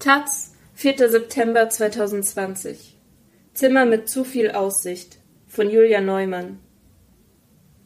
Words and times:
Taz, 0.00 0.54
4. 0.76 1.10
September 1.10 1.68
2020 1.68 2.96
Zimmer 3.52 3.84
mit 3.84 4.08
zu 4.08 4.24
viel 4.24 4.50
Aussicht 4.50 5.18
von 5.46 5.68
Julia 5.68 6.00
Neumann 6.00 6.58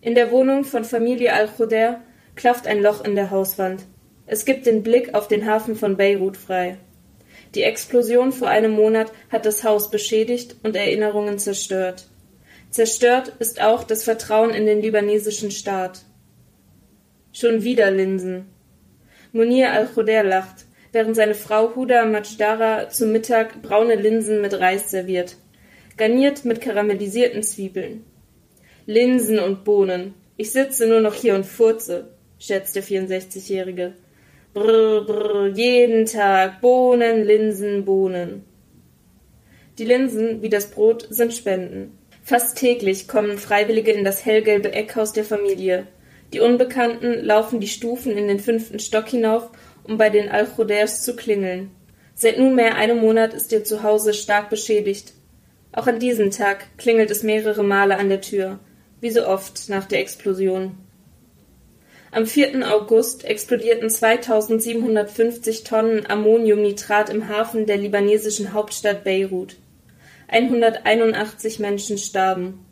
In 0.00 0.14
der 0.14 0.30
Wohnung 0.30 0.62
von 0.62 0.84
Familie 0.84 1.32
Al-Khuder 1.32 2.02
klafft 2.36 2.68
ein 2.68 2.80
Loch 2.80 3.04
in 3.04 3.16
der 3.16 3.32
Hauswand. 3.32 3.82
Es 4.26 4.44
gibt 4.44 4.66
den 4.66 4.84
Blick 4.84 5.12
auf 5.12 5.26
den 5.26 5.44
Hafen 5.44 5.74
von 5.74 5.96
Beirut 5.96 6.36
frei. 6.36 6.78
Die 7.56 7.64
Explosion 7.64 8.30
vor 8.30 8.46
einem 8.46 8.70
Monat 8.70 9.10
hat 9.28 9.44
das 9.44 9.64
Haus 9.64 9.90
beschädigt 9.90 10.54
und 10.62 10.76
Erinnerungen 10.76 11.40
zerstört. 11.40 12.06
Zerstört 12.70 13.32
ist 13.40 13.60
auch 13.60 13.82
das 13.82 14.04
Vertrauen 14.04 14.50
in 14.50 14.66
den 14.66 14.82
libanesischen 14.82 15.50
Staat. 15.50 16.04
Schon 17.32 17.64
wieder 17.64 17.90
Linsen. 17.90 18.46
Munir 19.32 19.72
al-Khuder 19.72 20.22
lacht, 20.22 20.66
während 20.94 21.16
seine 21.16 21.34
Frau 21.34 21.74
Huda 21.74 22.06
Majdara 22.06 22.88
zum 22.88 23.12
Mittag 23.12 23.60
braune 23.62 23.96
Linsen 23.96 24.40
mit 24.40 24.58
Reis 24.58 24.90
serviert, 24.90 25.36
garniert 25.96 26.44
mit 26.44 26.60
karamellisierten 26.60 27.42
Zwiebeln. 27.42 28.04
Linsen 28.86 29.38
und 29.38 29.64
Bohnen. 29.64 30.14
Ich 30.36 30.52
sitze 30.52 30.86
nur 30.86 31.00
noch 31.00 31.14
hier 31.14 31.34
und 31.34 31.46
furze, 31.46 32.10
schätzt 32.38 32.76
der 32.76 32.84
64-Jährige. 32.84 33.94
Brr, 34.54 35.04
brr, 35.04 35.48
jeden 35.48 36.06
Tag 36.06 36.60
Bohnen, 36.60 37.24
Linsen, 37.24 37.84
Bohnen. 37.84 38.44
Die 39.78 39.84
Linsen, 39.84 40.42
wie 40.42 40.48
das 40.48 40.70
Brot, 40.70 41.08
sind 41.10 41.34
Spenden. 41.34 41.98
Fast 42.22 42.56
täglich 42.56 43.08
kommen 43.08 43.38
Freiwillige 43.38 43.90
in 43.90 44.04
das 44.04 44.24
hellgelbe 44.24 44.72
Eckhaus 44.72 45.12
der 45.12 45.24
Familie. 45.24 45.88
Die 46.32 46.40
Unbekannten 46.40 47.24
laufen 47.24 47.58
die 47.58 47.68
Stufen 47.68 48.16
in 48.16 48.28
den 48.28 48.38
fünften 48.38 48.78
Stock 48.78 49.08
hinauf, 49.08 49.50
um 49.84 49.98
bei 49.98 50.10
den 50.10 50.28
Al-Khuders 50.28 51.02
zu 51.02 51.14
klingeln. 51.14 51.70
Seit 52.14 52.38
nunmehr 52.38 52.76
einem 52.76 52.98
Monat 52.98 53.34
ist 53.34 53.52
ihr 53.52 53.64
Zuhause 53.64 54.14
stark 54.14 54.50
beschädigt. 54.50 55.12
Auch 55.72 55.86
an 55.86 55.98
diesem 55.98 56.30
Tag 56.30 56.76
klingelt 56.78 57.10
es 57.10 57.22
mehrere 57.22 57.64
Male 57.64 57.96
an 57.96 58.08
der 58.08 58.20
Tür, 58.20 58.58
wie 59.00 59.10
so 59.10 59.26
oft 59.26 59.68
nach 59.68 59.86
der 59.86 60.00
Explosion. 60.00 60.78
Am 62.12 62.26
4. 62.26 62.72
August 62.72 63.24
explodierten 63.24 63.90
2750 63.90 65.64
Tonnen 65.64 66.06
Ammoniumnitrat 66.08 67.10
im 67.10 67.28
Hafen 67.28 67.66
der 67.66 67.76
libanesischen 67.76 68.52
Hauptstadt 68.52 69.02
Beirut. 69.02 69.56
181 70.28 71.58
Menschen 71.58 71.98
starben, 71.98 72.64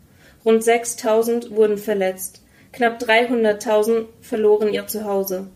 rund 0.45 0.63
6000 0.63 1.51
wurden 1.51 1.77
verletzt, 1.77 2.41
knapp 2.71 3.01
300.000 3.01 4.05
verloren 4.21 4.73
ihr 4.73 4.87
Zuhause. 4.87 5.49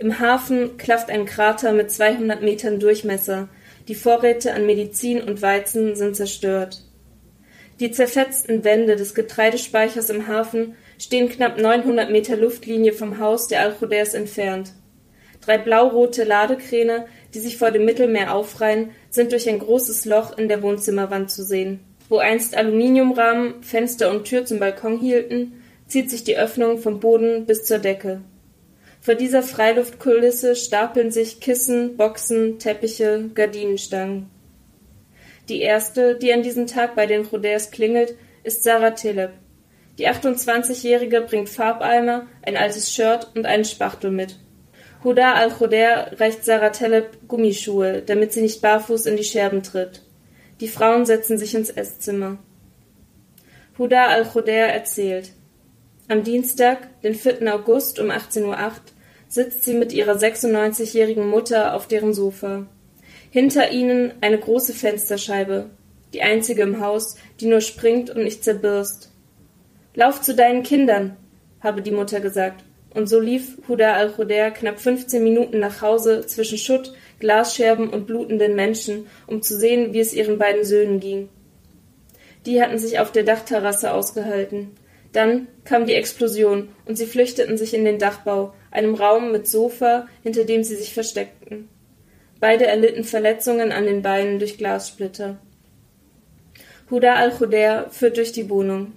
Im 0.00 0.18
Hafen 0.18 0.78
klafft 0.78 1.10
ein 1.10 1.26
Krater 1.26 1.72
mit 1.72 1.90
200 1.90 2.42
Metern 2.42 2.80
Durchmesser, 2.80 3.48
die 3.86 3.94
Vorräte 3.94 4.54
an 4.54 4.64
Medizin 4.64 5.22
und 5.22 5.42
Weizen 5.42 5.94
sind 5.94 6.16
zerstört. 6.16 6.82
Die 7.80 7.90
zerfetzten 7.90 8.64
Wände 8.64 8.96
des 8.96 9.14
Getreidespeichers 9.14 10.08
im 10.10 10.26
Hafen 10.26 10.74
stehen 10.98 11.28
knapp 11.28 11.58
900 11.58 12.10
Meter 12.10 12.36
Luftlinie 12.36 12.94
vom 12.94 13.18
Haus 13.18 13.48
der 13.48 13.60
Al-Khuders 13.60 14.14
entfernt. 14.14 14.72
Drei 15.42 15.58
blau-rote 15.58 16.24
Ladekräne 16.24 17.06
die 17.34 17.40
sich 17.40 17.58
vor 17.58 17.70
dem 17.70 17.84
Mittelmeer 17.84 18.34
aufreihen, 18.34 18.90
sind 19.08 19.32
durch 19.32 19.48
ein 19.48 19.58
großes 19.58 20.04
Loch 20.04 20.36
in 20.36 20.48
der 20.48 20.62
Wohnzimmerwand 20.62 21.30
zu 21.30 21.44
sehen. 21.44 21.80
Wo 22.08 22.18
einst 22.18 22.56
Aluminiumrahmen 22.56 23.62
Fenster 23.62 24.10
und 24.10 24.24
Tür 24.24 24.44
zum 24.44 24.58
Balkon 24.58 24.98
hielten, 24.98 25.62
zieht 25.86 26.10
sich 26.10 26.24
die 26.24 26.36
Öffnung 26.36 26.78
vom 26.78 27.00
Boden 27.00 27.46
bis 27.46 27.64
zur 27.64 27.78
Decke. 27.78 28.22
Vor 29.00 29.14
dieser 29.14 29.42
Freiluftkulisse 29.42 30.54
stapeln 30.54 31.10
sich 31.10 31.40
Kissen, 31.40 31.96
Boxen, 31.96 32.58
Teppiche, 32.58 33.30
Gardinenstangen. 33.34 34.28
Die 35.48 35.62
erste, 35.62 36.16
die 36.16 36.32
an 36.32 36.42
diesem 36.42 36.66
Tag 36.66 36.94
bei 36.94 37.06
den 37.06 37.24
Roders 37.24 37.70
klingelt, 37.70 38.14
ist 38.44 38.62
Sarah 38.62 38.90
Teleb. 38.90 39.30
Die 39.98 40.08
28-Jährige 40.08 41.22
bringt 41.22 41.48
Farbeimer, 41.48 42.26
ein 42.42 42.56
altes 42.56 42.92
Shirt 42.92 43.28
und 43.34 43.46
einen 43.46 43.64
Spachtel 43.64 44.10
mit. 44.10 44.36
Huda 45.02 45.32
al-Khudair 45.32 46.20
reicht 46.20 46.44
Sarah 46.44 46.70
Taleb 46.70 47.26
Gummischuhe, 47.26 48.02
damit 48.02 48.34
sie 48.34 48.42
nicht 48.42 48.60
barfuß 48.60 49.06
in 49.06 49.16
die 49.16 49.24
Scherben 49.24 49.62
tritt. 49.62 50.02
Die 50.60 50.68
Frauen 50.68 51.06
setzen 51.06 51.38
sich 51.38 51.54
ins 51.54 51.70
Esszimmer. 51.70 52.38
Huda 53.78 54.08
al-Khudair 54.08 54.66
erzählt. 54.72 55.32
Am 56.10 56.24
Dienstag, 56.24 56.88
den 57.02 57.14
4. 57.14 57.54
August 57.54 58.00
um 58.00 58.10
18.08 58.10 58.44
Uhr, 58.44 58.72
sitzt 59.28 59.62
sie 59.62 59.74
mit 59.74 59.92
ihrer 59.92 60.16
96-jährigen 60.16 61.28
Mutter 61.28 61.76
auf 61.76 61.86
deren 61.86 62.14
Sofa. 62.14 62.66
Hinter 63.30 63.70
ihnen 63.70 64.14
eine 64.20 64.36
große 64.36 64.72
Fensterscheibe, 64.72 65.70
die 66.12 66.22
einzige 66.22 66.62
im 66.62 66.80
Haus, 66.80 67.14
die 67.38 67.46
nur 67.46 67.60
springt 67.60 68.10
und 68.10 68.24
nicht 68.24 68.42
zerbirst. 68.42 69.12
Lauf 69.94 70.20
zu 70.20 70.34
deinen 70.34 70.64
Kindern, 70.64 71.16
habe 71.60 71.80
die 71.80 71.92
Mutter 71.92 72.18
gesagt 72.18 72.64
und 72.92 73.08
so 73.08 73.20
lief 73.20 73.58
Huda 73.68 73.92
al-Khudair 73.92 74.50
knapp 74.50 74.80
15 74.80 75.22
Minuten 75.22 75.60
nach 75.60 75.80
Hause 75.80 76.26
zwischen 76.26 76.58
Schutt, 76.58 76.92
Glasscherben 77.20 77.88
und 77.88 78.08
blutenden 78.08 78.56
Menschen, 78.56 79.06
um 79.28 79.42
zu 79.42 79.56
sehen, 79.56 79.92
wie 79.92 80.00
es 80.00 80.12
ihren 80.12 80.38
beiden 80.38 80.64
Söhnen 80.64 80.98
ging. 80.98 81.28
Die 82.46 82.60
hatten 82.60 82.78
sich 82.78 82.98
auf 82.98 83.12
der 83.12 83.22
Dachterrasse 83.22 83.92
ausgehalten. 83.92 84.72
Dann 85.12 85.48
kam 85.64 85.86
die 85.86 85.94
Explosion 85.94 86.68
und 86.86 86.96
sie 86.96 87.06
flüchteten 87.06 87.56
sich 87.56 87.74
in 87.74 87.84
den 87.84 87.98
Dachbau, 87.98 88.54
einem 88.70 88.94
Raum 88.94 89.32
mit 89.32 89.48
Sofa, 89.48 90.06
hinter 90.22 90.44
dem 90.44 90.62
sie 90.62 90.76
sich 90.76 90.94
versteckten. 90.94 91.68
Beide 92.38 92.66
erlitten 92.66 93.04
Verletzungen 93.04 93.72
an 93.72 93.84
den 93.84 94.02
Beinen 94.02 94.38
durch 94.38 94.56
Glassplitter. 94.56 95.38
Huda 96.90 97.14
al-Khudair 97.14 97.88
führt 97.90 98.16
durch 98.16 98.32
die 98.32 98.48
Wohnung. 98.48 98.92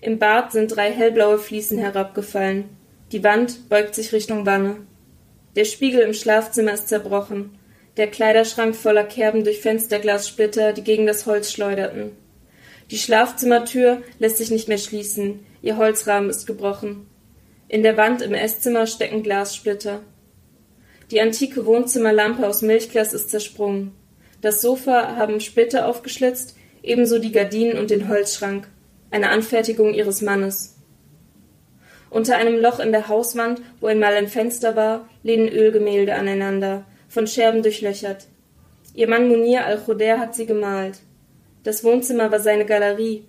Im 0.00 0.18
Bad 0.18 0.52
sind 0.52 0.74
drei 0.74 0.90
hellblaue 0.90 1.38
Fliesen 1.38 1.78
herabgefallen. 1.78 2.64
Die 3.10 3.24
Wand 3.24 3.68
beugt 3.68 3.94
sich 3.94 4.12
Richtung 4.12 4.46
Wanne. 4.46 4.76
Der 5.56 5.64
Spiegel 5.64 6.02
im 6.02 6.14
Schlafzimmer 6.14 6.74
ist 6.74 6.88
zerbrochen, 6.88 7.58
der 7.96 8.06
Kleiderschrank 8.06 8.76
voller 8.76 9.02
Kerben 9.02 9.42
durch 9.42 9.60
Fensterglassplitter, 9.60 10.72
die 10.72 10.84
gegen 10.84 11.06
das 11.06 11.26
Holz 11.26 11.50
schleuderten. 11.50 12.12
Die 12.90 12.98
Schlafzimmertür 12.98 14.02
lässt 14.18 14.38
sich 14.38 14.50
nicht 14.50 14.68
mehr 14.68 14.78
schließen, 14.78 15.44
ihr 15.60 15.76
Holzrahmen 15.76 16.30
ist 16.30 16.46
gebrochen. 16.46 17.06
In 17.68 17.82
der 17.82 17.98
Wand 17.98 18.22
im 18.22 18.32
Esszimmer 18.32 18.86
stecken 18.86 19.22
Glassplitter. 19.22 20.00
Die 21.10 21.20
antike 21.20 21.66
Wohnzimmerlampe 21.66 22.46
aus 22.46 22.62
Milchglas 22.62 23.12
ist 23.12 23.28
zersprungen. 23.30 23.92
Das 24.40 24.62
Sofa 24.62 25.16
haben 25.16 25.40
Splitter 25.40 25.86
aufgeschlitzt, 25.86 26.56
ebenso 26.82 27.18
die 27.18 27.32
Gardinen 27.32 27.78
und 27.78 27.90
den 27.90 28.08
Holzschrank, 28.08 28.68
eine 29.10 29.30
Anfertigung 29.30 29.92
ihres 29.92 30.22
Mannes. 30.22 30.76
Unter 32.10 32.36
einem 32.36 32.58
Loch 32.58 32.80
in 32.80 32.92
der 32.92 33.08
Hauswand, 33.08 33.60
wo 33.80 33.86
einmal 33.86 34.14
ein 34.14 34.28
Fenster 34.28 34.76
war, 34.76 35.08
lehnen 35.22 35.48
Ölgemälde 35.48 36.14
aneinander, 36.14 36.86
von 37.08 37.26
Scherben 37.26 37.62
durchlöchert. 37.62 38.28
Ihr 38.94 39.08
Mann 39.08 39.28
Munir 39.28 39.66
al-Khudair 39.66 40.18
hat 40.18 40.34
sie 40.34 40.46
gemalt. 40.46 41.00
Das 41.62 41.84
Wohnzimmer 41.84 42.30
war 42.30 42.40
seine 42.40 42.64
Galerie. 42.64 43.26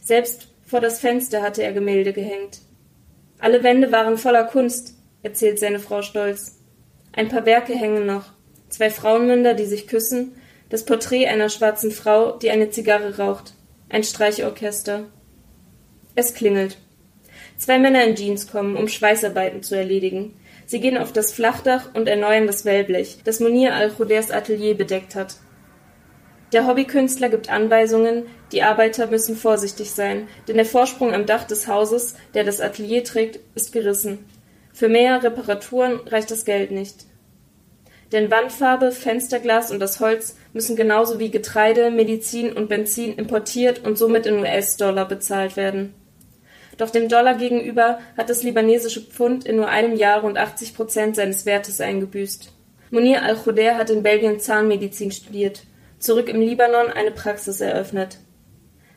Selbst 0.00 0.48
vor 0.66 0.80
das 0.80 1.00
Fenster 1.00 1.42
hatte 1.42 1.62
er 1.62 1.72
Gemälde 1.72 2.12
gehängt. 2.12 2.60
Alle 3.38 3.62
Wände 3.62 3.92
waren 3.92 4.18
voller 4.18 4.44
Kunst, 4.44 4.94
erzählt 5.22 5.58
seine 5.58 5.80
Frau 5.80 6.02
stolz. 6.02 6.58
Ein 7.12 7.28
paar 7.28 7.44
Werke 7.44 7.74
hängen 7.74 8.06
noch. 8.06 8.32
Zwei 8.68 8.88
Frauenmünder, 8.88 9.54
die 9.54 9.66
sich 9.66 9.86
küssen, 9.86 10.32
das 10.70 10.84
Porträt 10.84 11.26
einer 11.26 11.50
schwarzen 11.50 11.90
Frau, 11.90 12.38
die 12.38 12.50
eine 12.50 12.70
Zigarre 12.70 13.18
raucht, 13.18 13.52
ein 13.90 14.04
Streichorchester. 14.04 15.04
Es 16.14 16.32
klingelt. 16.32 16.78
Zwei 17.58 17.78
Männer 17.78 18.04
in 18.04 18.16
Jeans 18.16 18.50
kommen, 18.50 18.76
um 18.76 18.88
Schweißarbeiten 18.88 19.62
zu 19.62 19.76
erledigen. 19.76 20.34
Sie 20.64 20.80
gehen 20.80 20.96
auf 20.96 21.12
das 21.12 21.32
Flachdach 21.32 21.94
und 21.94 22.08
erneuern 22.08 22.46
das 22.46 22.64
Wellblech, 22.64 23.18
das 23.24 23.40
Munir 23.40 23.74
al-Khuders 23.74 24.30
Atelier 24.30 24.74
bedeckt 24.74 25.14
hat. 25.14 25.36
Der 26.52 26.66
Hobbykünstler 26.66 27.30
gibt 27.30 27.50
Anweisungen, 27.50 28.26
die 28.52 28.62
Arbeiter 28.62 29.06
müssen 29.06 29.36
vorsichtig 29.36 29.90
sein, 29.92 30.28
denn 30.46 30.56
der 30.56 30.66
Vorsprung 30.66 31.14
am 31.14 31.24
Dach 31.24 31.44
des 31.44 31.66
Hauses, 31.66 32.14
der 32.34 32.44
das 32.44 32.60
Atelier 32.60 33.04
trägt, 33.04 33.40
ist 33.54 33.72
gerissen. 33.72 34.26
Für 34.74 34.88
mehr 34.88 35.22
Reparaturen 35.22 36.00
reicht 36.06 36.30
das 36.30 36.44
Geld 36.44 36.70
nicht. 36.70 37.06
Denn 38.12 38.30
Wandfarbe, 38.30 38.92
Fensterglas 38.92 39.70
und 39.70 39.80
das 39.80 40.00
Holz 40.00 40.36
müssen 40.52 40.76
genauso 40.76 41.18
wie 41.18 41.30
Getreide, 41.30 41.90
Medizin 41.90 42.52
und 42.52 42.68
Benzin 42.68 43.14
importiert 43.16 43.86
und 43.86 43.96
somit 43.96 44.26
in 44.26 44.40
US-Dollar 44.40 45.08
bezahlt 45.08 45.56
werden. 45.56 45.94
Doch 46.76 46.90
dem 46.90 47.08
Dollar 47.08 47.36
gegenüber 47.36 48.00
hat 48.18 48.28
das 48.28 48.42
libanesische 48.42 49.00
Pfund 49.00 49.46
in 49.46 49.56
nur 49.56 49.68
einem 49.68 49.96
Jahr 49.96 50.20
rund 50.20 50.36
80 50.36 50.74
Prozent 50.74 51.16
seines 51.16 51.46
Wertes 51.46 51.80
eingebüßt. 51.80 52.52
Munir 52.90 53.22
al-Khudair 53.22 53.78
hat 53.78 53.88
in 53.88 54.02
Belgien 54.02 54.40
Zahnmedizin 54.40 55.12
studiert, 55.12 55.62
zurück 56.02 56.28
im 56.28 56.40
Libanon 56.40 56.88
eine 56.88 57.10
Praxis 57.10 57.60
eröffnet. 57.60 58.18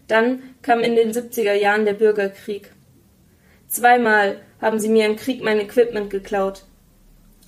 Dann 0.07 0.41
kam 0.61 0.79
in 0.81 0.95
den 0.95 1.11
70er 1.11 1.53
Jahren 1.53 1.85
der 1.85 1.93
Bürgerkrieg. 1.93 2.71
Zweimal 3.67 4.41
haben 4.61 4.79
sie 4.79 4.89
mir 4.89 5.05
im 5.05 5.15
Krieg 5.15 5.43
mein 5.43 5.59
Equipment 5.59 6.09
geklaut. 6.09 6.63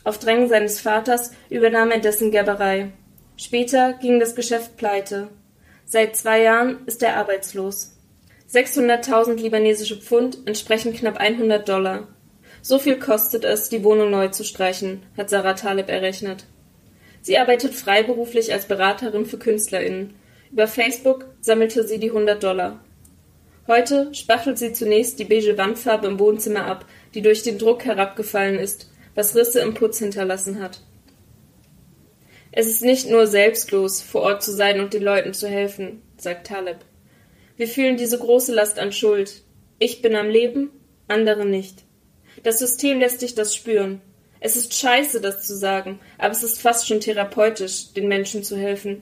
Auf 0.04 0.20
Drängen 0.20 0.50
seines 0.50 0.80
Vaters 0.80 1.32
übernahm 1.50 1.92
er 1.92 2.00
dessen 2.00 2.32
Gerberei. 2.32 2.92
Später 3.36 3.94
ging 3.94 4.20
das 4.20 4.36
Geschäft 4.36 4.78
pleite. 4.78 5.30
Seit 5.86 6.16
zwei 6.16 6.42
Jahren 6.42 6.86
ist 6.86 7.04
er 7.04 7.18
arbeitslos. 7.18 7.94
600.000 8.52 9.36
libanesische 9.36 9.98
Pfund 9.98 10.40
entsprechen 10.46 10.94
knapp 10.94 11.18
100 11.18 11.68
Dollar. 11.68 12.08
So 12.62 12.80
viel 12.80 12.98
kostet 12.98 13.44
es, 13.44 13.70
die 13.70 13.84
Wohnung 13.84 14.10
neu 14.10 14.30
zu 14.30 14.44
streichen, 14.44 15.04
hat 15.18 15.30
Sarah 15.30 15.54
Taleb 15.54 15.90
errechnet. 15.90 16.46
Sie 17.28 17.38
arbeitet 17.38 17.74
freiberuflich 17.74 18.54
als 18.54 18.68
Beraterin 18.68 19.26
für 19.26 19.38
KünstlerInnen. 19.38 20.14
Über 20.50 20.66
Facebook 20.66 21.26
sammelte 21.42 21.86
sie 21.86 22.00
die 22.00 22.08
100 22.08 22.42
Dollar. 22.42 22.82
Heute 23.68 24.16
spachtelt 24.16 24.58
sie 24.58 24.72
zunächst 24.72 25.20
die 25.20 25.26
beige 25.26 25.58
Wandfarbe 25.58 26.08
im 26.08 26.20
Wohnzimmer 26.20 26.64
ab, 26.64 26.86
die 27.14 27.22
durch 27.22 27.44
den 27.44 27.58
Druck 27.58 27.84
herabgefallen 27.84 28.58
ist, 28.58 28.90
was 29.14 29.36
Risse 29.36 29.60
im 29.60 29.74
Putz 29.74 30.00
hinterlassen 30.00 30.62
hat. 30.62 30.80
Es 32.54 32.68
ist 32.68 32.82
nicht 32.82 33.10
nur 33.10 33.28
selbstlos, 33.28 34.02
vor 34.02 34.22
Ort 34.22 34.42
zu 34.42 34.54
sein 34.54 34.80
und 34.80 34.94
den 34.94 35.04
Leuten 35.04 35.34
zu 35.34 35.50
helfen, 35.50 36.02
sagt 36.16 36.48
Taleb. 36.48 36.78
Wir 37.58 37.68
fühlen 37.68 37.98
diese 37.98 38.20
große 38.20 38.54
Last 38.54 38.80
an 38.80 38.94
Schuld. 38.94 39.44
Ich 39.80 40.02
bin 40.02 40.16
am 40.16 40.30
Leben, 40.30 40.70
andere 41.10 41.46
nicht. 41.46 41.84
Das 42.44 42.60
System 42.60 43.02
lässt 43.02 43.22
dich 43.22 43.36
das 43.36 43.54
spüren. 43.54 44.02
Es 44.40 44.56
ist 44.56 44.74
scheiße, 44.74 45.22
das 45.22 45.46
zu 45.46 45.56
sagen, 45.56 46.00
aber 46.18 46.32
es 46.32 46.44
ist 46.44 46.62
fast 46.62 46.88
schon 46.88 47.00
therapeutisch, 47.00 47.94
den 47.94 48.08
Menschen 48.08 48.44
zu 48.44 48.58
helfen. 48.58 49.02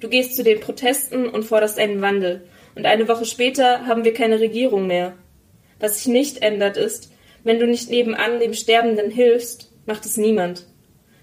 Du 0.00 0.08
gehst 0.08 0.36
zu 0.36 0.44
den 0.44 0.60
Protesten 0.60 1.28
und 1.28 1.44
forderst 1.44 1.78
einen 1.78 2.00
Wandel, 2.00 2.42
und 2.74 2.86
eine 2.86 3.08
Woche 3.08 3.24
später 3.24 3.86
haben 3.86 4.04
wir 4.04 4.14
keine 4.14 4.38
Regierung 4.38 4.86
mehr. 4.86 5.14
Was 5.80 5.98
sich 5.98 6.06
nicht 6.06 6.42
ändert 6.42 6.76
ist, 6.76 7.10
wenn 7.42 7.58
du 7.58 7.66
nicht 7.66 7.90
nebenan 7.90 8.38
dem 8.38 8.54
Sterbenden 8.54 9.10
hilfst, 9.10 9.72
macht 9.84 10.04
es 10.04 10.16
niemand. 10.16 10.64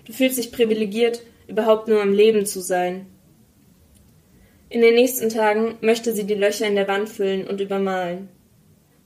Du 0.06 0.12
fühlst 0.12 0.38
dich 0.38 0.52
privilegiert, 0.52 1.22
überhaupt 1.48 1.88
nur 1.88 2.02
am 2.02 2.14
Leben 2.14 2.46
zu 2.46 2.60
sein. 2.60 3.06
In 4.70 4.82
den 4.82 4.96
nächsten 4.96 5.30
Tagen 5.30 5.78
möchte 5.80 6.14
sie 6.14 6.26
die 6.26 6.34
Löcher 6.34 6.68
in 6.68 6.76
der 6.76 6.88
Wand 6.88 7.08
füllen 7.08 7.48
und 7.48 7.62
übermalen. 7.62 8.28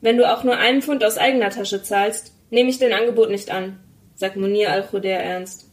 Wenn 0.02 0.18
du 0.18 0.32
auch 0.32 0.44
nur 0.44 0.58
einen 0.58 0.82
Pfund 0.82 1.04
aus 1.04 1.18
eigener 1.18 1.50
Tasche 1.50 1.84
zahlst, 1.84 2.34
nehme 2.50 2.70
ich 2.70 2.80
dein 2.80 2.94
Angebot 2.94 3.30
nicht 3.30 3.52
an, 3.52 3.78
sagt 4.20 4.36
Munir 4.36 4.70
al-Khudair 4.70 5.24
ernst. 5.24 5.72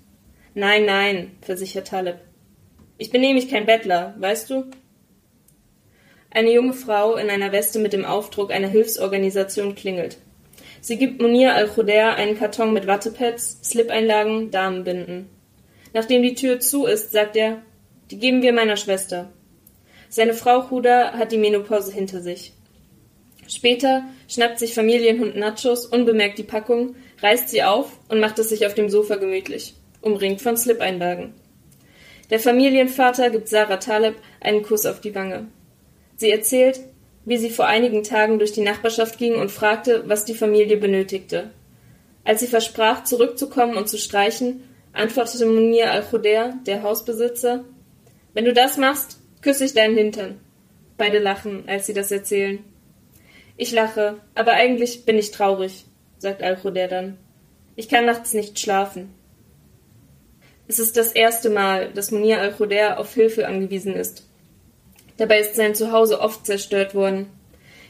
Nein, 0.55 0.85
nein, 0.85 1.33
versichert 1.41 1.89
Taleb. 1.89 2.21
Ich 2.97 3.11
bin 3.11 3.21
nämlich 3.21 3.51
kein 3.51 3.67
Bettler, 3.67 4.15
weißt 4.19 4.49
du? 4.51 4.71
Eine 6.31 6.53
junge 6.53 6.73
Frau 6.73 7.17
in 7.17 7.29
einer 7.29 7.51
Weste 7.51 7.81
mit 7.81 7.93
dem 7.93 8.05
Aufdruck 8.05 8.53
einer 8.53 8.69
Hilfsorganisation 8.69 9.75
klingelt. 9.75 10.19
Sie 10.81 10.97
gibt 10.97 11.21
Munir 11.21 11.57
al-Khudair 11.57 12.15
einen 12.15 12.39
Karton 12.39 12.73
mit 12.73 12.87
Wattepads, 12.87 13.59
Slip-Einlagen, 13.65 14.53
Damenbinden. 14.53 15.29
Nachdem 15.93 16.23
die 16.23 16.35
Tür 16.35 16.61
zu 16.61 16.87
ist, 16.87 17.11
sagt 17.11 17.35
er, 17.35 17.63
die 18.13 18.19
geben 18.21 18.43
wir 18.43 18.53
meiner 18.53 18.77
Schwester. 18.77 19.33
Seine 20.09 20.35
Frau 20.35 20.71
Huda 20.71 21.15
hat 21.15 21.33
die 21.33 21.39
Menopause 21.39 21.93
hinter 21.93 22.21
sich. 22.21 22.53
Später 23.49 24.05
schnappt 24.29 24.61
sich 24.61 24.73
Familienhund 24.73 25.37
Nachos 25.37 25.87
unbemerkt 25.87 26.39
die 26.39 26.45
Packung, 26.45 26.95
reißt 27.23 27.49
sie 27.49 27.63
auf 27.63 27.99
und 28.09 28.21
macht 28.21 28.39
es 28.39 28.49
sich 28.49 28.67
auf 28.67 28.75
dem 28.75 28.89
Sofa 28.89 29.17
gemütlich, 29.17 29.75
umringt 30.01 30.41
von 30.43 30.57
Slip-Einlagen. 30.57 31.35
Der 32.31 32.41
Familienvater 32.41 33.31
gibt 33.31 33.49
Sarah 33.49 33.77
Taleb 33.77 34.17
einen 34.41 34.63
Kuss 34.63 34.85
auf 34.85 35.01
die 35.01 35.15
Wange. 35.15 35.47
Sie 36.17 36.31
erzählt, 36.31 36.81
wie 37.25 37.37
sie 37.37 37.51
vor 37.51 37.67
einigen 37.67 38.03
Tagen 38.03 38.39
durch 38.39 38.53
die 38.53 38.63
Nachbarschaft 38.63 39.19
ging 39.19 39.35
und 39.35 39.51
fragte, 39.51 40.05
was 40.07 40.25
die 40.25 40.35
Familie 40.35 40.77
benötigte. 40.77 41.51
Als 42.25 42.41
sie 42.41 42.47
versprach, 42.47 43.05
zurückzukommen 43.05 43.77
und 43.77 43.89
zu 43.89 43.99
streichen, 43.99 44.63
antwortete 44.93 45.47
Munir 45.47 45.91
al-Khudair, 45.91 46.55
der 46.67 46.83
Hausbesitzer, 46.83 47.65
wenn 48.33 48.45
du 48.45 48.53
das 48.53 48.77
machst, 48.77 49.19
küsse 49.43 49.65
ich 49.65 49.75
deinen 49.75 49.97
Hintern. 49.97 50.41
Beide 50.97 51.19
lachen, 51.19 51.65
als 51.69 51.87
sie 51.87 51.95
das 51.95 52.11
erzählen. 52.11 52.59
Ich 53.57 53.73
lache, 53.73 54.17
aber 54.35 54.53
eigentlich 54.53 55.05
bin 55.05 55.19
ich 55.19 55.31
traurig, 55.31 55.85
sagt 56.27 56.43
al-Khudair 56.43 56.89
dann. 56.89 57.19
Ich 57.77 57.89
kann 57.89 58.05
nachts 58.05 58.35
nicht 58.35 58.59
schlafen. 58.59 59.15
Es 60.67 60.81
ist 60.81 60.97
das 60.97 61.13
erste 61.13 61.51
Mal, 61.51 61.93
dass 61.93 62.11
Munir 62.11 62.41
al-Khudair 62.41 62.99
auf 62.99 63.15
Hilfe 63.15 63.47
angewiesen 63.47 63.95
ist. 63.95 64.27
Dabei 65.19 65.39
ist 65.39 65.55
sein 65.55 65.77
Zuhause 65.77 66.21
oft 66.21 66.45
zerstört 66.45 66.97
worden. 66.97 67.29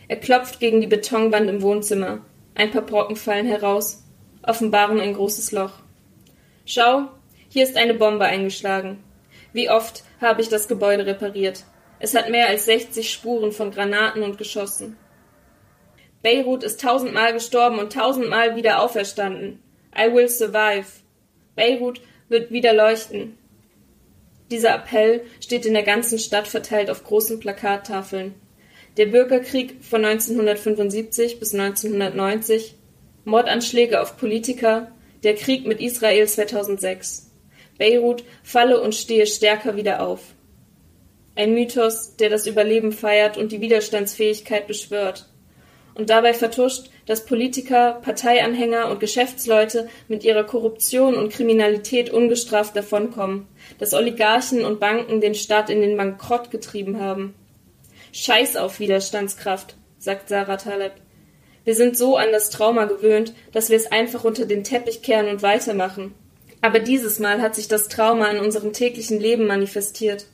Er 0.06 0.18
klopft 0.18 0.60
gegen 0.60 0.82
die 0.82 0.86
Betonwand 0.86 1.48
im 1.48 1.62
Wohnzimmer. 1.62 2.26
Ein 2.54 2.70
paar 2.72 2.82
Brocken 2.82 3.16
fallen 3.16 3.46
heraus, 3.46 4.04
offenbaren 4.42 5.00
ein 5.00 5.14
großes 5.14 5.52
Loch. 5.52 5.72
Schau, 6.66 7.08
hier 7.48 7.64
ist 7.64 7.78
eine 7.78 7.94
Bombe 7.94 8.26
eingeschlagen. 8.26 9.02
Wie 9.54 9.70
oft 9.70 10.04
habe 10.20 10.42
ich 10.42 10.50
das 10.50 10.68
Gebäude 10.68 11.06
repariert. 11.06 11.64
Es 12.00 12.14
hat 12.14 12.28
mehr 12.28 12.48
als 12.48 12.66
60 12.66 13.10
Spuren 13.10 13.50
von 13.50 13.70
Granaten 13.70 14.22
und 14.22 14.36
Geschossen. 14.36 14.98
Beirut 16.26 16.64
ist 16.64 16.80
tausendmal 16.80 17.32
gestorben 17.32 17.78
und 17.78 17.92
tausendmal 17.92 18.56
wieder 18.56 18.82
auferstanden. 18.82 19.62
I 19.96 20.12
will 20.12 20.28
survive. 20.28 20.86
Beirut 21.54 22.00
wird 22.28 22.50
wieder 22.50 22.72
leuchten. 22.72 23.38
Dieser 24.50 24.74
Appell 24.74 25.22
steht 25.40 25.64
in 25.66 25.74
der 25.74 25.84
ganzen 25.84 26.18
Stadt 26.18 26.48
verteilt 26.48 26.90
auf 26.90 27.04
großen 27.04 27.38
Plakattafeln. 27.38 28.34
Der 28.96 29.06
Bürgerkrieg 29.06 29.76
von 29.84 30.04
1975 30.04 31.38
bis 31.38 31.54
1990, 31.54 32.74
Mordanschläge 33.24 34.00
auf 34.00 34.16
Politiker, 34.16 34.90
der 35.22 35.36
Krieg 35.36 35.64
mit 35.64 35.80
Israel 35.80 36.26
2006. 36.26 37.30
Beirut 37.78 38.24
falle 38.42 38.80
und 38.80 38.96
stehe 38.96 39.28
stärker 39.28 39.76
wieder 39.76 40.04
auf. 40.04 40.34
Ein 41.36 41.54
Mythos, 41.54 42.16
der 42.16 42.30
das 42.30 42.48
Überleben 42.48 42.90
feiert 42.90 43.36
und 43.36 43.52
die 43.52 43.60
Widerstandsfähigkeit 43.60 44.66
beschwört 44.66 45.28
und 45.96 46.10
dabei 46.10 46.34
vertuscht, 46.34 46.90
dass 47.06 47.24
Politiker, 47.24 48.00
Parteianhänger 48.02 48.90
und 48.90 49.00
Geschäftsleute 49.00 49.88
mit 50.08 50.24
ihrer 50.24 50.44
Korruption 50.44 51.14
und 51.14 51.32
Kriminalität 51.32 52.10
ungestraft 52.10 52.76
davonkommen, 52.76 53.46
dass 53.78 53.94
Oligarchen 53.94 54.64
und 54.64 54.78
Banken 54.78 55.20
den 55.20 55.34
Staat 55.34 55.70
in 55.70 55.80
den 55.80 55.96
Bankrott 55.96 56.50
getrieben 56.50 57.00
haben. 57.00 57.34
Scheiß 58.12 58.56
auf 58.56 58.78
Widerstandskraft, 58.78 59.76
sagt 59.98 60.28
Sarah 60.28 60.56
Taleb. 60.58 60.92
Wir 61.64 61.74
sind 61.74 61.96
so 61.96 62.16
an 62.16 62.30
das 62.30 62.50
Trauma 62.50 62.84
gewöhnt, 62.84 63.32
dass 63.52 63.70
wir 63.70 63.76
es 63.76 63.90
einfach 63.90 64.22
unter 64.24 64.44
den 64.44 64.64
Teppich 64.64 65.02
kehren 65.02 65.28
und 65.28 65.42
weitermachen. 65.42 66.14
Aber 66.60 66.78
dieses 66.78 67.18
Mal 67.18 67.40
hat 67.40 67.54
sich 67.54 67.68
das 67.68 67.88
Trauma 67.88 68.30
in 68.30 68.38
unserem 68.38 68.72
täglichen 68.72 69.18
Leben 69.18 69.46
manifestiert. 69.46 70.26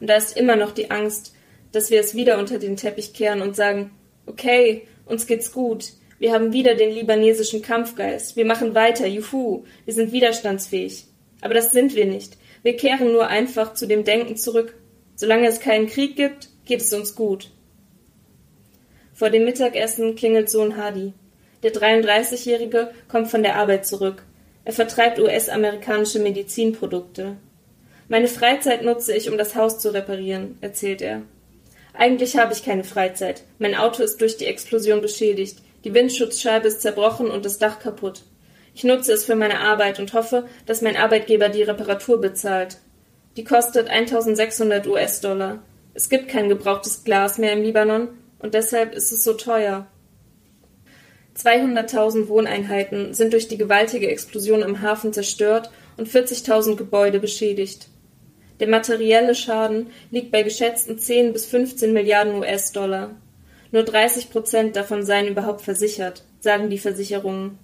Und 0.00 0.08
da 0.08 0.16
ist 0.16 0.36
immer 0.36 0.56
noch 0.56 0.72
die 0.72 0.90
Angst, 0.90 1.34
dass 1.72 1.90
wir 1.90 2.00
es 2.00 2.14
wieder 2.14 2.38
unter 2.38 2.58
den 2.58 2.76
Teppich 2.76 3.14
kehren 3.14 3.42
und 3.42 3.56
sagen, 3.56 3.92
okay, 4.26 4.86
uns 5.06 5.26
geht's 5.26 5.52
gut. 5.52 5.92
Wir 6.18 6.32
haben 6.32 6.52
wieder 6.52 6.74
den 6.74 6.90
libanesischen 6.90 7.62
Kampfgeist. 7.62 8.36
Wir 8.36 8.44
machen 8.44 8.74
weiter. 8.74 9.06
Juhu. 9.06 9.64
Wir 9.84 9.94
sind 9.94 10.12
widerstandsfähig. 10.12 11.04
Aber 11.40 11.54
das 11.54 11.72
sind 11.72 11.94
wir 11.94 12.06
nicht. 12.06 12.36
Wir 12.62 12.76
kehren 12.76 13.12
nur 13.12 13.26
einfach 13.26 13.74
zu 13.74 13.86
dem 13.86 14.04
Denken 14.04 14.36
zurück. 14.36 14.74
Solange 15.16 15.46
es 15.48 15.60
keinen 15.60 15.86
Krieg 15.86 16.16
gibt, 16.16 16.48
geht 16.64 16.80
es 16.80 16.92
uns 16.92 17.14
gut. 17.14 17.50
Vor 19.12 19.30
dem 19.30 19.44
Mittagessen 19.44 20.16
klingelt 20.16 20.50
Sohn 20.50 20.76
Hadi. 20.76 21.12
Der 21.62 21.72
33-Jährige 21.72 22.90
kommt 23.08 23.28
von 23.28 23.42
der 23.42 23.56
Arbeit 23.56 23.86
zurück. 23.86 24.24
Er 24.64 24.72
vertreibt 24.72 25.18
US-amerikanische 25.18 26.18
Medizinprodukte. 26.18 27.36
Meine 28.08 28.28
Freizeit 28.28 28.82
nutze 28.82 29.14
ich, 29.14 29.30
um 29.30 29.38
das 29.38 29.54
Haus 29.54 29.78
zu 29.78 29.92
reparieren, 29.92 30.58
erzählt 30.60 31.02
er. 31.02 31.22
Eigentlich 31.94 32.36
habe 32.36 32.52
ich 32.52 32.64
keine 32.64 32.84
Freizeit. 32.84 33.44
Mein 33.58 33.76
Auto 33.76 34.02
ist 34.02 34.20
durch 34.20 34.36
die 34.36 34.46
Explosion 34.46 35.00
beschädigt. 35.00 35.58
Die 35.84 35.94
Windschutzscheibe 35.94 36.66
ist 36.66 36.82
zerbrochen 36.82 37.30
und 37.30 37.44
das 37.44 37.58
Dach 37.58 37.78
kaputt. 37.78 38.22
Ich 38.74 38.82
nutze 38.82 39.12
es 39.12 39.24
für 39.24 39.36
meine 39.36 39.60
Arbeit 39.60 40.00
und 40.00 40.12
hoffe, 40.12 40.48
dass 40.66 40.82
mein 40.82 40.96
Arbeitgeber 40.96 41.48
die 41.48 41.62
Reparatur 41.62 42.20
bezahlt. 42.20 42.78
Die 43.36 43.44
kostet 43.44 43.88
1600 43.88 44.86
US-Dollar. 44.88 45.62
Es 45.94 46.08
gibt 46.08 46.28
kein 46.28 46.48
gebrauchtes 46.48 47.04
Glas 47.04 47.38
mehr 47.38 47.52
im 47.52 47.62
Libanon 47.62 48.08
und 48.40 48.54
deshalb 48.54 48.94
ist 48.94 49.12
es 49.12 49.22
so 49.22 49.34
teuer. 49.34 49.86
200.000 51.36 52.28
Wohneinheiten 52.28 53.14
sind 53.14 53.32
durch 53.32 53.46
die 53.48 53.58
gewaltige 53.58 54.08
Explosion 54.08 54.62
im 54.62 54.82
Hafen 54.82 55.12
zerstört 55.12 55.70
und 55.96 56.08
40.000 56.08 56.76
Gebäude 56.76 57.20
beschädigt. 57.20 57.88
Der 58.60 58.68
materielle 58.68 59.34
Schaden 59.34 59.88
liegt 60.10 60.30
bei 60.30 60.42
geschätzten 60.42 60.98
10 60.98 61.32
bis 61.32 61.46
15 61.46 61.92
Milliarden 61.92 62.36
US-Dollar. 62.36 63.10
Nur 63.72 63.82
30 63.82 64.30
Prozent 64.30 64.76
davon 64.76 65.04
seien 65.04 65.26
überhaupt 65.26 65.62
versichert, 65.62 66.22
sagen 66.38 66.70
die 66.70 66.78
Versicherungen. 66.78 67.58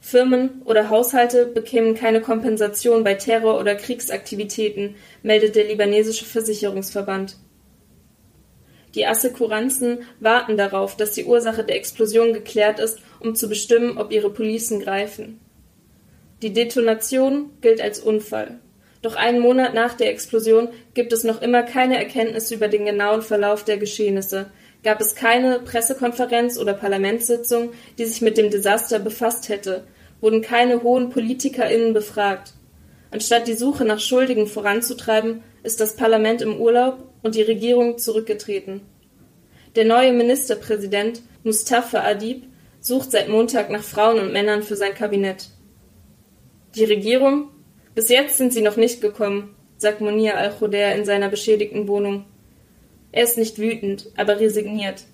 Firmen 0.00 0.62
oder 0.64 0.90
Haushalte 0.90 1.46
bekämen 1.46 1.94
keine 1.94 2.20
Kompensation 2.20 3.04
bei 3.04 3.14
Terror- 3.14 3.58
oder 3.58 3.74
Kriegsaktivitäten, 3.74 4.96
meldet 5.22 5.56
der 5.56 5.64
libanesische 5.64 6.24
Versicherungsverband. 6.24 7.36
Die 8.94 9.06
Assekuranzen 9.06 10.00
warten 10.18 10.56
darauf, 10.56 10.96
dass 10.96 11.12
die 11.12 11.24
Ursache 11.24 11.64
der 11.64 11.76
Explosion 11.76 12.32
geklärt 12.32 12.80
ist, 12.80 12.98
um 13.20 13.34
zu 13.34 13.48
bestimmen, 13.48 13.98
ob 13.98 14.10
ihre 14.10 14.30
Policen 14.30 14.80
greifen. 14.80 15.40
Die 16.42 16.52
Detonation 16.52 17.50
gilt 17.60 17.80
als 17.80 18.00
Unfall. 18.00 18.58
Doch 19.02 19.16
einen 19.16 19.40
Monat 19.40 19.72
nach 19.74 19.94
der 19.94 20.10
Explosion 20.10 20.68
gibt 20.92 21.12
es 21.12 21.24
noch 21.24 21.40
immer 21.40 21.62
keine 21.62 21.96
Erkenntnis 21.96 22.50
über 22.50 22.68
den 22.68 22.84
genauen 22.84 23.22
Verlauf 23.22 23.64
der 23.64 23.78
Geschehnisse, 23.78 24.50
gab 24.82 25.00
es 25.00 25.14
keine 25.14 25.60
Pressekonferenz 25.60 26.58
oder 26.58 26.74
Parlamentssitzung, 26.74 27.70
die 27.98 28.04
sich 28.04 28.20
mit 28.20 28.36
dem 28.36 28.50
Desaster 28.50 28.98
befasst 28.98 29.48
hätte, 29.48 29.84
wurden 30.20 30.42
keine 30.42 30.82
hohen 30.82 31.10
PolitikerInnen 31.10 31.94
befragt. 31.94 32.52
Anstatt 33.10 33.48
die 33.48 33.54
Suche 33.54 33.84
nach 33.84 34.00
Schuldigen 34.00 34.46
voranzutreiben, 34.46 35.42
ist 35.62 35.80
das 35.80 35.96
Parlament 35.96 36.42
im 36.42 36.60
Urlaub 36.60 36.98
und 37.22 37.34
die 37.34 37.42
Regierung 37.42 37.98
zurückgetreten. 37.98 38.82
Der 39.76 39.84
neue 39.84 40.12
Ministerpräsident 40.12 41.22
Mustafa 41.42 42.00
Adib 42.00 42.44
sucht 42.80 43.12
seit 43.12 43.28
Montag 43.28 43.70
nach 43.70 43.82
Frauen 43.82 44.18
und 44.18 44.32
Männern 44.32 44.62
für 44.62 44.76
sein 44.76 44.94
Kabinett. 44.94 45.48
Die 46.74 46.84
Regierung? 46.84 47.50
Bis 47.94 48.08
jetzt 48.08 48.36
sind 48.36 48.52
sie 48.52 48.62
noch 48.62 48.76
nicht 48.76 49.00
gekommen, 49.00 49.54
sagt 49.76 50.00
Monir 50.00 50.36
al-Khudair 50.36 50.94
in 50.94 51.04
seiner 51.04 51.28
beschädigten 51.28 51.88
Wohnung. 51.88 52.24
Er 53.12 53.24
ist 53.24 53.38
nicht 53.38 53.58
wütend, 53.58 54.06
aber 54.16 54.38
resigniert. 54.38 55.04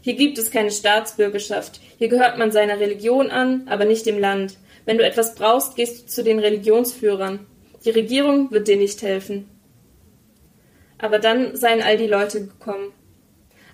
Hier 0.00 0.14
gibt 0.14 0.38
es 0.38 0.50
keine 0.50 0.70
Staatsbürgerschaft. 0.70 1.80
Hier 1.98 2.08
gehört 2.08 2.38
man 2.38 2.52
seiner 2.52 2.78
Religion 2.78 3.30
an, 3.30 3.66
aber 3.66 3.84
nicht 3.84 4.06
dem 4.06 4.18
Land. 4.18 4.56
Wenn 4.84 4.98
du 4.98 5.04
etwas 5.04 5.34
brauchst, 5.34 5.76
gehst 5.76 6.02
du 6.02 6.06
zu 6.06 6.24
den 6.24 6.38
Religionsführern. 6.38 7.40
Die 7.84 7.90
Regierung 7.90 8.50
wird 8.52 8.68
dir 8.68 8.76
nicht 8.76 9.02
helfen. 9.02 9.48
Aber 10.98 11.18
dann 11.18 11.56
seien 11.56 11.82
all 11.82 11.98
die 11.98 12.06
Leute 12.06 12.46
gekommen. 12.46 12.92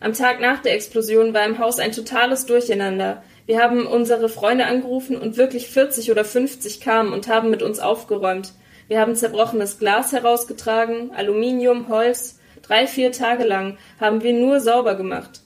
Am 0.00 0.14
Tag 0.14 0.40
nach 0.40 0.60
der 0.62 0.74
Explosion 0.74 1.32
war 1.32 1.44
im 1.44 1.58
Haus 1.58 1.78
ein 1.78 1.92
totales 1.92 2.46
Durcheinander. 2.46 3.22
Wir 3.46 3.60
haben 3.60 3.86
unsere 3.86 4.28
Freunde 4.28 4.66
angerufen 4.66 5.16
und 5.16 5.36
wirklich 5.36 5.68
40 5.68 6.10
oder 6.10 6.24
50 6.24 6.80
kamen 6.80 7.12
und 7.12 7.28
haben 7.28 7.50
mit 7.50 7.62
uns 7.62 7.80
aufgeräumt. 7.80 8.52
Wir 8.88 9.00
haben 9.00 9.16
zerbrochenes 9.16 9.78
Glas 9.78 10.12
herausgetragen, 10.12 11.10
Aluminium, 11.12 11.88
Holz. 11.88 12.38
Drei, 12.62 12.86
vier 12.86 13.10
Tage 13.10 13.44
lang 13.44 13.78
haben 13.98 14.22
wir 14.22 14.32
nur 14.32 14.60
sauber 14.60 14.94
gemacht. 14.94 15.40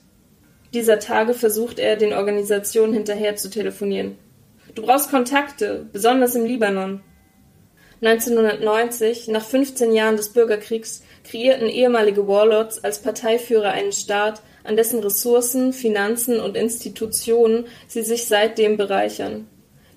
Dieser 0.73 0.99
Tage 0.99 1.33
versucht 1.33 1.79
er, 1.79 1.95
den 1.95 2.13
Organisationen 2.13 2.93
hinterher 2.93 3.35
zu 3.35 3.49
telefonieren. 3.49 4.17
Du 4.75 4.83
brauchst 4.83 5.09
Kontakte, 5.09 5.87
besonders 5.91 6.35
im 6.35 6.45
Libanon. 6.45 7.01
1990, 8.01 9.27
nach 9.29 9.43
15 9.43 9.91
Jahren 9.91 10.17
des 10.17 10.33
Bürgerkriegs, 10.33 11.03
kreierten 11.23 11.67
ehemalige 11.67 12.27
Warlords 12.27 12.83
als 12.83 13.01
Parteiführer 13.01 13.71
einen 13.71 13.91
Staat, 13.91 14.43
an 14.67 14.75
dessen 14.75 14.99
Ressourcen, 14.99 15.73
Finanzen 15.73 16.39
und 16.39 16.57
Institutionen 16.57 17.65
sie 17.87 18.03
sich 18.03 18.27
seitdem 18.27 18.77
bereichern. 18.77 19.47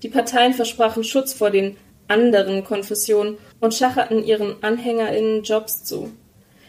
Die 0.02 0.08
Parteien 0.08 0.54
versprachen 0.54 1.04
Schutz 1.04 1.32
vor 1.32 1.50
den 1.50 1.76
anderen 2.08 2.64
Konfessionen 2.64 3.38
und 3.60 3.74
schacherten 3.74 4.24
ihren 4.24 4.62
AnhängerInnen 4.62 5.42
Jobs 5.42 5.84
zu. 5.84 6.10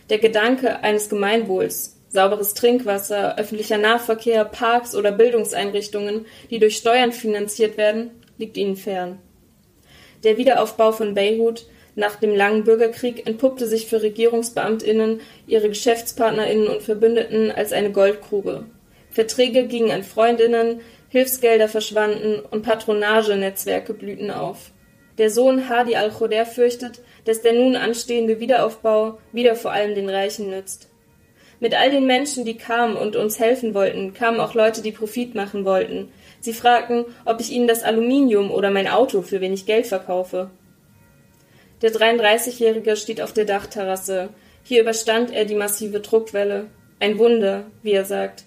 Der 0.10 0.18
Gedanke 0.18 0.80
eines 0.82 1.10
Gemeinwohls, 1.10 1.96
sauberes 2.10 2.54
Trinkwasser, 2.54 3.38
öffentlicher 3.38 3.78
Nahverkehr, 3.78 4.46
Parks 4.46 4.96
oder 4.96 5.12
Bildungseinrichtungen, 5.12 6.26
die 6.50 6.60
durch 6.60 6.78
Steuern 6.78 7.12
finanziert 7.12 7.78
werden, 7.78 8.12
liegt 8.38 8.58
ihnen 8.58 8.76
fern. 8.76 9.20
Der 10.24 10.38
Wiederaufbau 10.38 10.92
von 10.92 11.14
Beirut 11.14 11.66
nach 11.96 12.16
dem 12.16 12.34
langen 12.34 12.64
Bürgerkrieg 12.64 13.28
entpuppte 13.28 13.68
sich 13.68 13.88
für 13.88 14.02
Regierungsbeamtinnen, 14.02 15.20
ihre 15.48 15.70
Geschäftspartnerinnen 15.70 16.68
und 16.68 16.82
Verbündeten 16.82 17.52
als 17.52 17.74
eine 17.74 17.92
Goldgrube. 17.92 18.66
Verträge 19.12 19.68
gingen 19.68 19.92
an 19.92 20.04
Freundinnen, 20.04 20.80
Hilfsgelder 21.10 21.68
verschwanden 21.68 22.40
und 22.40 22.62
Patronagenetzwerke 22.62 23.94
blühten 23.94 24.32
auf. 24.32 24.72
Der 25.18 25.30
Sohn 25.30 25.68
Hadi 25.68 25.98
al-Khoder 25.98 26.46
fürchtet, 26.46 27.02
dass 27.26 27.42
der 27.42 27.54
nun 27.54 27.76
anstehende 27.76 28.40
Wiederaufbau 28.40 29.20
wieder 29.34 29.56
vor 29.56 29.72
allem 29.72 29.94
den 29.94 30.10
Reichen 30.10 30.50
nützt. 30.50 30.88
Mit 31.60 31.76
all 31.76 31.92
den 31.92 32.08
Menschen, 32.08 32.46
die 32.46 32.58
kamen 32.58 32.96
und 32.96 33.18
uns 33.18 33.40
helfen 33.40 33.74
wollten, 33.74 34.14
kamen 34.14 34.40
auch 34.40 34.56
Leute, 34.56 34.82
die 34.82 34.94
Profit 34.94 35.36
machen 35.36 35.66
wollten. 35.66 36.12
Sie 36.40 36.54
fragten, 36.54 37.06
ob 37.26 37.40
ich 37.40 37.52
ihnen 37.52 37.68
das 37.68 37.84
Aluminium 37.84 38.50
oder 38.50 38.72
mein 38.72 38.88
Auto 38.88 39.22
für 39.22 39.42
wenig 39.42 39.66
Geld 39.68 39.86
verkaufe. 39.86 40.50
Der 41.82 41.92
33-Jährige 41.92 42.96
steht 42.96 43.22
auf 43.22 43.34
der 43.34 43.46
Dachterrasse. 43.46 44.30
Hier 44.64 44.82
überstand 44.82 45.32
er 45.32 45.46
die 45.46 45.56
massive 45.56 46.00
Druckwelle. 46.00 46.68
Ein 47.00 47.18
Wunder, 47.18 47.66
wie 47.82 47.94
er 47.94 48.06
sagt. 48.06 48.44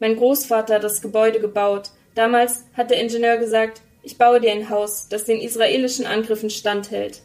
Mein 0.00 0.16
Großvater 0.16 0.76
hat 0.76 0.84
das 0.84 1.02
Gebäude 1.02 1.40
gebaut. 1.40 1.90
Damals 2.14 2.64
hat 2.74 2.90
der 2.90 3.00
Ingenieur 3.00 3.36
gesagt, 3.36 3.82
ich 4.02 4.18
baue 4.18 4.40
dir 4.40 4.52
ein 4.52 4.70
Haus, 4.70 5.08
das 5.08 5.24
den 5.24 5.40
israelischen 5.40 6.06
Angriffen 6.06 6.50
standhält. 6.50 7.22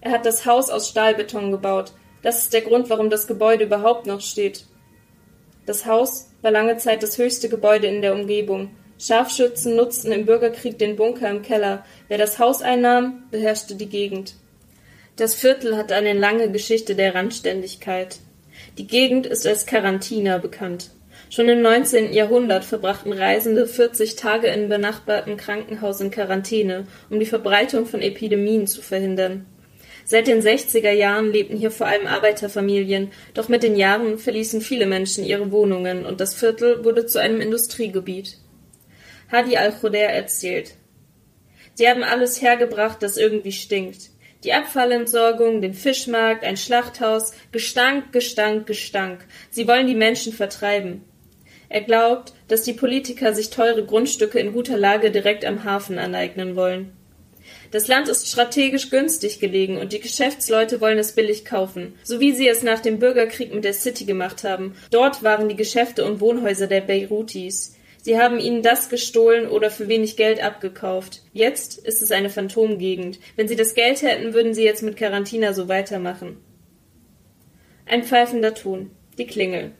Er 0.00 0.10
hat 0.10 0.26
das 0.26 0.44
Haus 0.44 0.70
aus 0.70 0.88
Stahlbeton 0.88 1.50
gebaut. 1.50 1.92
Das 2.22 2.40
ist 2.40 2.52
der 2.52 2.60
Grund, 2.62 2.90
warum 2.90 3.10
das 3.10 3.26
Gebäude 3.26 3.64
überhaupt 3.64 4.06
noch 4.06 4.20
steht. 4.20 4.64
Das 5.66 5.86
Haus 5.86 6.30
war 6.42 6.50
lange 6.50 6.76
Zeit 6.76 7.02
das 7.02 7.16
höchste 7.16 7.48
Gebäude 7.48 7.86
in 7.86 8.02
der 8.02 8.12
Umgebung. 8.14 8.70
Scharfschützen 8.98 9.76
nutzten 9.76 10.12
im 10.12 10.26
Bürgerkrieg 10.26 10.78
den 10.78 10.96
Bunker 10.96 11.30
im 11.30 11.42
Keller. 11.42 11.84
Wer 12.08 12.18
das 12.18 12.38
Haus 12.38 12.60
einnahm, 12.60 13.24
beherrschte 13.30 13.76
die 13.76 13.88
Gegend. 13.88 14.34
Das 15.16 15.36
Viertel 15.36 15.76
hat 15.76 15.92
eine 15.92 16.12
lange 16.12 16.50
Geschichte 16.50 16.96
der 16.96 17.14
Randständigkeit. 17.14 18.16
Die 18.78 18.88
Gegend 18.88 19.26
ist 19.26 19.46
als 19.46 19.64
Karantina 19.64 20.38
bekannt. 20.38 20.90
Schon 21.30 21.48
im 21.48 21.62
19. 21.62 22.12
Jahrhundert 22.12 22.64
verbrachten 22.64 23.12
Reisende 23.12 23.68
40 23.68 24.16
Tage 24.16 24.48
in 24.48 24.68
benachbarten 24.68 25.36
Krankenhaus 25.36 26.00
in 26.00 26.10
Quarantäne, 26.10 26.88
um 27.10 27.20
die 27.20 27.26
Verbreitung 27.26 27.86
von 27.86 28.02
Epidemien 28.02 28.66
zu 28.66 28.82
verhindern. 28.82 29.46
Seit 30.04 30.26
den 30.26 30.42
60er 30.42 30.90
Jahren 30.90 31.30
lebten 31.30 31.56
hier 31.56 31.70
vor 31.70 31.86
allem 31.86 32.08
Arbeiterfamilien, 32.08 33.12
doch 33.34 33.48
mit 33.48 33.62
den 33.62 33.76
Jahren 33.76 34.18
verließen 34.18 34.62
viele 34.62 34.86
Menschen 34.86 35.24
ihre 35.24 35.52
Wohnungen 35.52 36.06
und 36.06 36.20
das 36.20 36.34
Viertel 36.34 36.84
wurde 36.84 37.06
zu 37.06 37.20
einem 37.20 37.40
Industriegebiet. 37.40 38.38
Hadi 39.30 39.56
al-Khudair 39.56 40.10
erzählt. 40.10 40.74
Sie 41.74 41.88
haben 41.88 42.02
alles 42.02 42.42
hergebracht, 42.42 43.00
das 43.00 43.16
irgendwie 43.16 43.52
stinkt. 43.52 44.10
Die 44.44 44.52
Abfallentsorgung, 44.52 45.62
den 45.62 45.72
Fischmarkt, 45.72 46.44
ein 46.44 46.58
Schlachthaus, 46.58 47.32
Gestank, 47.50 48.12
Gestank, 48.12 48.66
Gestank. 48.66 49.24
Sie 49.50 49.66
wollen 49.66 49.86
die 49.86 49.94
Menschen 49.94 50.34
vertreiben. 50.34 51.02
Er 51.70 51.80
glaubt, 51.80 52.34
dass 52.48 52.62
die 52.62 52.74
Politiker 52.74 53.32
sich 53.32 53.48
teure 53.48 53.84
Grundstücke 53.84 54.38
in 54.38 54.52
guter 54.52 54.76
Lage 54.76 55.10
direkt 55.10 55.46
am 55.46 55.64
Hafen 55.64 55.98
aneignen 55.98 56.56
wollen. 56.56 56.92
Das 57.70 57.88
Land 57.88 58.08
ist 58.08 58.28
strategisch 58.28 58.90
günstig 58.90 59.40
gelegen 59.40 59.78
und 59.78 59.92
die 59.92 60.00
Geschäftsleute 60.00 60.80
wollen 60.80 60.98
es 60.98 61.12
billig 61.12 61.44
kaufen, 61.44 61.94
so 62.04 62.20
wie 62.20 62.32
sie 62.32 62.46
es 62.46 62.62
nach 62.62 62.80
dem 62.80 62.98
Bürgerkrieg 62.98 63.52
mit 63.52 63.64
der 63.64 63.72
City 63.72 64.04
gemacht 64.04 64.44
haben. 64.44 64.76
Dort 64.90 65.22
waren 65.22 65.48
die 65.48 65.56
Geschäfte 65.56 66.04
und 66.04 66.20
Wohnhäuser 66.20 66.66
der 66.66 66.82
Beirutis. 66.82 67.76
Sie 68.04 68.18
haben 68.18 68.38
ihnen 68.38 68.60
das 68.60 68.90
gestohlen 68.90 69.48
oder 69.48 69.70
für 69.70 69.88
wenig 69.88 70.18
Geld 70.18 70.44
abgekauft. 70.44 71.22
Jetzt 71.32 71.78
ist 71.78 72.02
es 72.02 72.10
eine 72.12 72.28
Phantomgegend. 72.28 73.18
Wenn 73.34 73.48
sie 73.48 73.56
das 73.56 73.72
Geld 73.72 74.02
hätten, 74.02 74.34
würden 74.34 74.52
sie 74.52 74.62
jetzt 74.62 74.82
mit 74.82 74.98
Quarantina 74.98 75.54
so 75.54 75.68
weitermachen. 75.68 76.36
Ein 77.86 78.04
pfeifender 78.04 78.52
Ton. 78.52 78.90
Die 79.16 79.26
Klingel. 79.26 79.72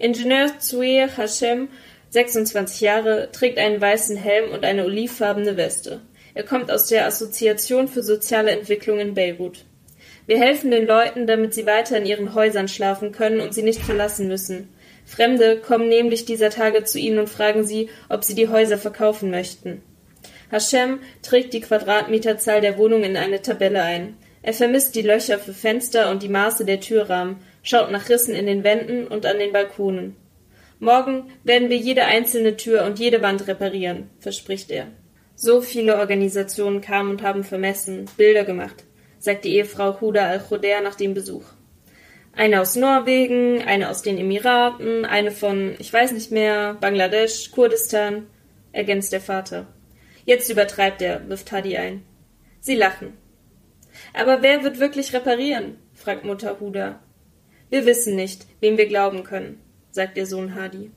Ingenieur 0.00 0.58
Zouir 0.58 1.16
Hashem, 1.16 1.68
26 2.08 2.80
Jahre, 2.80 3.28
trägt 3.30 3.58
einen 3.58 3.80
weißen 3.80 4.16
Helm 4.16 4.50
und 4.50 4.64
eine 4.64 4.84
olivfarbene 4.84 5.56
Weste. 5.56 6.00
Er 6.34 6.42
kommt 6.42 6.72
aus 6.72 6.86
der 6.86 7.06
Assoziation 7.06 7.86
für 7.86 8.02
soziale 8.02 8.50
Entwicklung 8.50 8.98
in 8.98 9.14
Beirut. 9.14 9.64
Wir 10.26 10.40
helfen 10.40 10.72
den 10.72 10.88
Leuten, 10.88 11.28
damit 11.28 11.54
sie 11.54 11.66
weiter 11.66 11.98
in 11.98 12.06
ihren 12.06 12.34
Häusern 12.34 12.66
schlafen 12.66 13.12
können 13.12 13.38
und 13.38 13.54
sie 13.54 13.62
nicht 13.62 13.80
verlassen 13.80 14.26
müssen. 14.26 14.70
Fremde 15.04 15.58
kommen 15.58 15.88
nämlich 15.88 16.24
dieser 16.24 16.50
Tage 16.50 16.84
zu 16.84 16.98
ihnen 16.98 17.18
und 17.18 17.28
fragen 17.28 17.64
sie, 17.64 17.88
ob 18.08 18.24
sie 18.24 18.34
die 18.34 18.48
Häuser 18.48 18.78
verkaufen 18.78 19.30
möchten. 19.30 19.82
Hashem 20.50 21.00
trägt 21.22 21.52
die 21.52 21.60
Quadratmeterzahl 21.60 22.60
der 22.60 22.78
Wohnung 22.78 23.04
in 23.04 23.16
eine 23.16 23.42
Tabelle 23.42 23.82
ein. 23.82 24.16
Er 24.42 24.52
vermisst 24.52 24.94
die 24.94 25.02
Löcher 25.02 25.38
für 25.38 25.52
Fenster 25.52 26.10
und 26.10 26.22
die 26.22 26.28
Maße 26.28 26.64
der 26.64 26.80
Türrahmen, 26.80 27.36
schaut 27.62 27.90
nach 27.90 28.08
Rissen 28.08 28.34
in 28.34 28.46
den 28.46 28.64
Wänden 28.64 29.06
und 29.06 29.26
an 29.26 29.38
den 29.38 29.52
Balkonen. 29.52 30.16
Morgen 30.78 31.30
werden 31.44 31.68
wir 31.68 31.76
jede 31.76 32.06
einzelne 32.06 32.56
Tür 32.56 32.84
und 32.84 32.98
jede 32.98 33.20
Wand 33.20 33.46
reparieren, 33.46 34.08
verspricht 34.18 34.70
er. 34.70 34.86
So 35.34 35.60
viele 35.60 35.98
Organisationen 35.98 36.80
kamen 36.80 37.10
und 37.10 37.22
haben 37.22 37.44
vermessen, 37.44 38.06
Bilder 38.16 38.44
gemacht, 38.44 38.84
sagt 39.18 39.44
die 39.44 39.56
Ehefrau 39.56 40.00
Huda 40.00 40.26
al-Khoder 40.26 40.80
nach 40.80 40.94
dem 40.94 41.14
Besuch. 41.14 41.44
Eine 42.32 42.60
aus 42.60 42.76
Norwegen, 42.76 43.62
eine 43.62 43.90
aus 43.90 44.02
den 44.02 44.18
Emiraten, 44.18 45.04
eine 45.04 45.30
von, 45.30 45.74
ich 45.78 45.92
weiß 45.92 46.12
nicht 46.12 46.30
mehr, 46.30 46.74
Bangladesch, 46.74 47.50
Kurdistan, 47.50 48.26
ergänzt 48.72 49.12
der 49.12 49.20
Vater. 49.20 49.66
Jetzt 50.24 50.48
übertreibt 50.48 51.02
er, 51.02 51.28
wirft 51.28 51.50
Hadi 51.52 51.76
ein. 51.76 52.02
Sie 52.60 52.76
lachen. 52.76 53.14
Aber 54.14 54.42
wer 54.42 54.62
wird 54.62 54.78
wirklich 54.78 55.12
reparieren? 55.12 55.78
fragt 55.94 56.24
Mutter 56.24 56.60
Huda. 56.60 57.00
Wir 57.68 57.84
wissen 57.86 58.16
nicht, 58.16 58.46
wem 58.60 58.78
wir 58.78 58.86
glauben 58.86 59.24
können, 59.24 59.60
sagt 59.90 60.16
ihr 60.16 60.26
Sohn 60.26 60.54
Hadi. 60.54 60.90